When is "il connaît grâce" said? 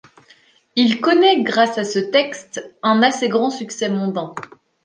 0.75-1.77